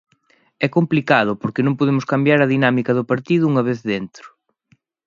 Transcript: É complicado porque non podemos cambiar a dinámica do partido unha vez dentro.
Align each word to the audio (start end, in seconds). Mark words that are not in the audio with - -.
É 0.65 0.67
complicado 0.77 1.31
porque 1.41 1.65
non 1.65 1.77
podemos 1.79 2.05
cambiar 2.11 2.39
a 2.41 2.51
dinámica 2.53 2.91
do 2.97 3.07
partido 3.11 3.43
unha 3.51 3.65
vez 3.69 3.79
dentro. 3.91 4.25